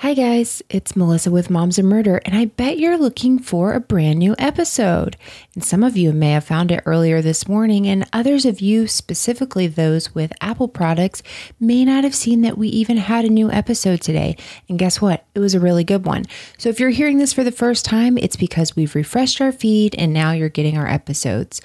[0.00, 3.80] Hi, guys, it's Melissa with Moms and Murder, and I bet you're looking for a
[3.80, 5.16] brand new episode.
[5.54, 8.88] And some of you may have found it earlier this morning, and others of you,
[8.88, 11.22] specifically those with Apple products,
[11.58, 14.36] may not have seen that we even had a new episode today.
[14.68, 15.24] And guess what?
[15.34, 16.26] It was a really good one.
[16.58, 19.94] So if you're hearing this for the first time, it's because we've refreshed our feed
[19.94, 21.62] and now you're getting our episodes.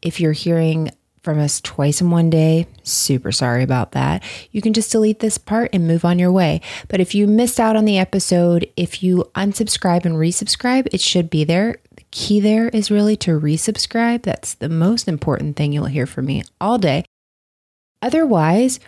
[0.00, 0.90] If you're hearing
[1.24, 2.66] from us twice in one day.
[2.82, 4.22] Super sorry about that.
[4.52, 6.60] You can just delete this part and move on your way.
[6.88, 11.30] But if you missed out on the episode, if you unsubscribe and resubscribe, it should
[11.30, 11.78] be there.
[11.96, 14.22] The key there is really to resubscribe.
[14.22, 17.04] That's the most important thing you'll hear from me all day.
[18.02, 18.78] Otherwise,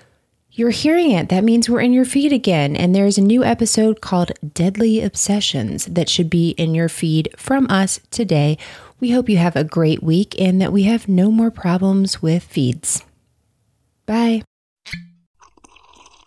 [0.56, 1.28] you're hearing it.
[1.28, 2.74] That means we're in your feed again.
[2.74, 7.66] And there's a new episode called Deadly Obsessions that should be in your feed from
[7.70, 8.56] us today.
[8.98, 12.42] We hope you have a great week and that we have no more problems with
[12.42, 13.04] feeds.
[14.06, 14.42] Bye.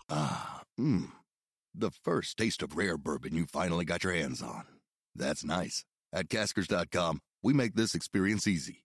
[0.08, 1.10] Ah, mmm.
[1.74, 4.64] The first taste of rare bourbon you finally got your hands on.
[5.14, 5.84] That's nice.
[6.12, 8.84] At caskers.com, we make this experience easy.